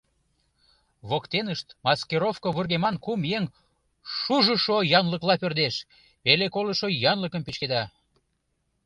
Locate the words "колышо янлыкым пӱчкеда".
6.55-7.83